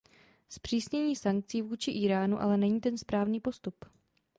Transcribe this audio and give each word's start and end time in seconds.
Zpřísnění 0.49 1.15
sankcí 1.15 1.61
vůči 1.61 1.91
Íránu 1.91 2.39
ale 2.41 2.57
není 2.57 2.81
ten 2.81 2.97
správný 2.97 3.39
postup. 3.39 3.85